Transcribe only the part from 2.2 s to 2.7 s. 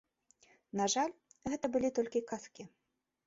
казкі.